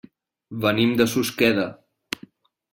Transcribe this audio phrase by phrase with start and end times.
[0.63, 1.69] Venim de Susqueda.